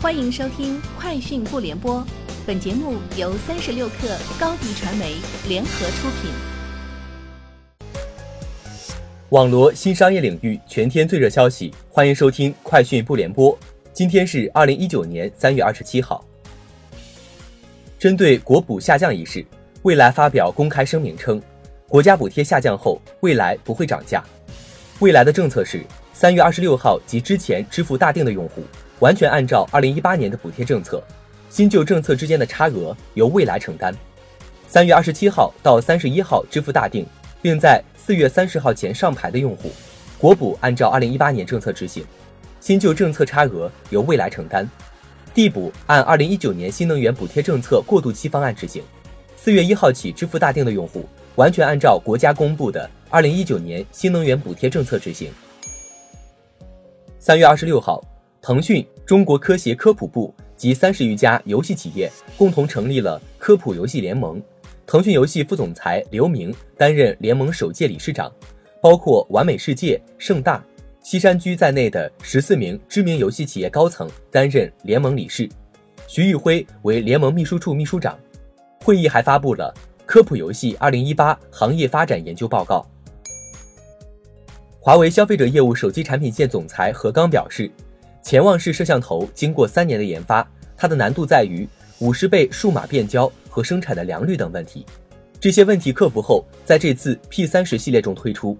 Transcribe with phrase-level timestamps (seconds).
[0.00, 1.96] 欢迎收听《快讯不联播》，
[2.46, 5.16] 本节目由三十六克高低传媒
[5.48, 6.30] 联合出品。
[9.30, 13.52] 网罗新商业领域全天最热消息，欢迎收听《快讯不联播》。
[13.92, 16.24] 今天是二零一九年三月二十七号。
[17.98, 19.44] 针对国补下降一事，
[19.82, 21.42] 蔚来发表公开声明称，
[21.88, 24.22] 国家补贴下降后，蔚来不会涨价。
[25.00, 28.62] 未来的政策是，三月二十六号及之前支付大定的用户。
[29.00, 31.02] 完全按照二零一八年的补贴政策，
[31.48, 33.94] 新旧政策之间的差额由未来承担。
[34.66, 37.06] 三月二十七号到三十一号支付大定，
[37.40, 39.70] 并在四月三十号前上牌的用户，
[40.18, 42.04] 国补按照二零一八年政策执行，
[42.60, 44.68] 新旧政策差额由未来承担。
[45.32, 48.82] 地补按二零一九年新能源补贴政策过渡期方案执行。
[49.36, 55.30] 四月一号起支付大定的用户，完全按照国家公布的二零一九年新能源补贴政策执行。
[57.20, 58.02] 三月二十六号。
[58.40, 64.40] 腾讯、中国科协科普部及三十余家游戏企业共同成立了科普游戏联盟。
[64.86, 68.32] 腾讯游戏副总裁刘明担任联盟首届理事长，
[68.80, 70.64] 包括完美世界、盛大、
[71.02, 75.46] 西山居在内的十四名知名游戏企业高层担任联盟理事。
[76.06, 78.18] 徐玉辉为联盟秘书处秘书长。
[78.82, 79.74] 会议还发布了
[80.06, 82.88] 科普游戏二零一八行业发展研究报告。
[84.80, 87.70] 华为消费者业务手机产品线总裁何刚表示。
[88.28, 91.66] 潜望式摄像头经过三年的研发，它的难度在于
[92.00, 94.84] 五十倍数码变焦和生产的良率等问题。
[95.40, 98.54] 这些问题克服后，在这次 P 三十系列中推出。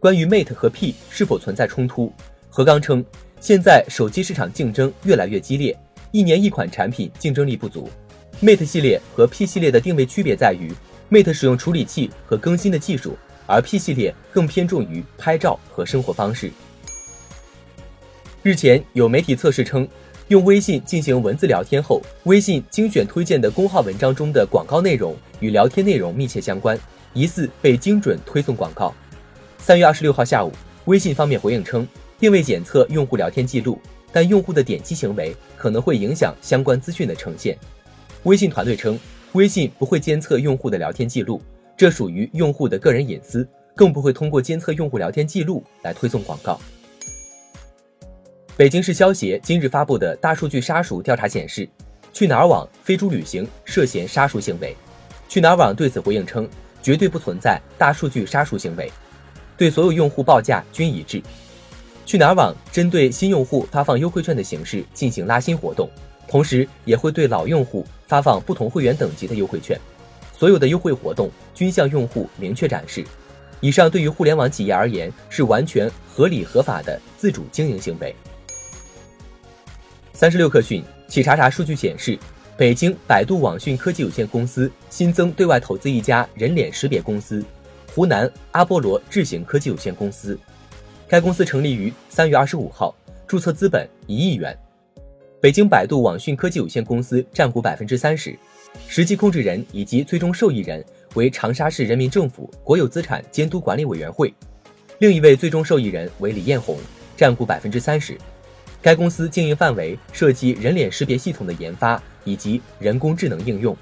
[0.00, 2.12] 关于 Mate 和 P 是否存在冲突，
[2.50, 3.04] 何刚称，
[3.38, 5.78] 现在手机市场竞争越来越激烈，
[6.10, 7.88] 一年一款产品竞争力不足。
[8.42, 10.74] Mate 系列和 P 系列的定位区别在于
[11.08, 16.50] ，Mate 使用处理器和更新的技术，而 P 系列更偏重于拍照和生活方式。
[18.40, 19.86] 日前有媒体测试称，
[20.28, 26.78] 用微信进行文字聊天后，微信精选推荐的公号文章中的广告内容与聊天内容密切相关，
[27.12, 28.94] 疑似被精准推送广告。
[29.58, 30.52] 三月二十六号下午，
[30.84, 31.86] 微信方面回应称，
[32.20, 33.76] 并未检测用户聊天记录，
[34.12, 37.58] 但用户的点击行为可能会影响相关资讯的呈现。
[38.22, 38.96] 微信团队称，
[39.32, 41.42] 微信不会监测用户的聊天记录，
[41.76, 46.60] 这属于用户的个人隐私，更不会通过监测用户聊天记录来推送广告。
[48.58, 51.68] 北京市消协今日发布的大数据杀熟调查显示，
[52.12, 54.76] 去哪儿网、飞猪旅行涉嫌杀熟行为。
[55.28, 56.48] 去哪儿网对此回应称，
[56.82, 58.90] 绝对不存在大数据杀熟行为，
[59.56, 61.22] 对所有用户报价均一致。
[62.04, 65.88] 去哪儿网针对新用户发放优惠券的形式进行拉新活动，
[66.26, 69.78] 同时也会对老用户发放不同会员等级的优惠券。
[70.36, 73.04] 所有的优惠活动均向用户明确展示。
[73.60, 78.12] 以上对于互联网企业而言是完全合理合法的自主经营行为。
[80.18, 82.18] 三十六氪讯，企查查数据显示，
[82.56, 87.40] 北京百度网讯科技有限公司新增对外投资一家人脸识别公司——
[87.94, 90.36] 湖南阿波罗智行科技有限公司。
[91.06, 92.92] 该公司成立于三月二十五号，
[93.28, 94.58] 注册资本一亿元。
[95.40, 98.36] 北京百度网讯科技有限公司占股百分之三十，
[98.88, 100.84] 实际控制人以及最终受益人
[101.14, 104.34] 为长沙市人民政府国有资产监督管理委员会。
[104.98, 106.76] 另一位最终受益人为李彦宏，
[107.16, 108.18] 占股百分之三十。
[108.80, 113.76] 该公司经营范围涉及人脸识别系统的研发以及人工智能应用。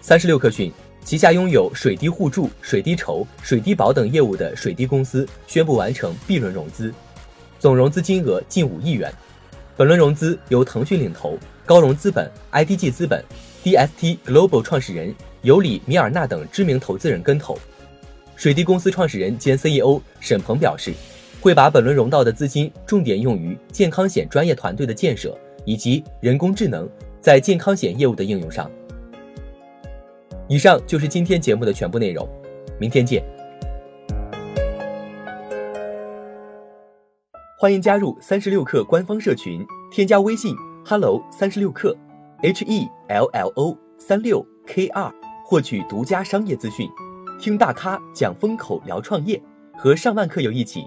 [0.00, 0.72] 三十六氪讯，
[1.04, 6.94] 旗下拥有水滴互助、水滴筹、水滴保等业务的水滴公司宣布完成 B 轮融资，
[7.58, 9.12] 总融资金额近五亿元。
[9.76, 13.24] 本轮融资由腾讯领投，高融资本、IDG 资本、
[13.64, 17.58] DST Global 创始人尤里米尔纳等知名投资人跟投。
[18.36, 20.94] 水滴公司创始人兼 CEO 沈鹏表示。
[21.40, 28.70] 会把本轮融到的资金重点用于健康险专业团队的建设，以及人工智能在健康险业务的应用上。
[30.46, 32.28] 以上就是今天节目的全部内容，
[32.78, 33.24] 明天见。
[37.58, 40.54] 欢迎加入三十六氪官方社群，添加微信
[40.84, 41.96] hello 三十六氪
[42.42, 45.10] h e l l o 三六 k 二，
[45.46, 46.86] 获取独家商业资讯，
[47.40, 49.40] 听大咖讲风口，聊创业，
[49.76, 50.86] 和上万客友一起。